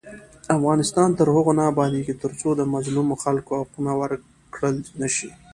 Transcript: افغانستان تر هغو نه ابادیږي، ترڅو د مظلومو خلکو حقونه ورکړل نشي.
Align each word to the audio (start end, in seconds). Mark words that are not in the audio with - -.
افغانستان 0.57 1.09
تر 1.19 1.27
هغو 1.35 1.51
نه 1.59 1.63
ابادیږي، 1.71 2.13
ترڅو 2.23 2.49
د 2.55 2.61
مظلومو 2.73 3.15
خلکو 3.23 3.51
حقونه 3.61 3.91
ورکړل 4.01 4.75
نشي. 5.01 5.29